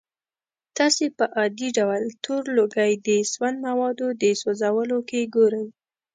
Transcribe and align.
تاسې 0.77 1.05
په 1.17 1.25
عادي 1.37 1.69
ډول 1.77 2.03
تور 2.23 2.43
لوګی 2.57 2.91
د 3.07 3.09
سون 3.33 3.53
موادو 3.67 4.07
د 4.21 4.23
سوځولو 4.41 4.99
کې 5.09 5.21
ګورئ. 5.35 5.65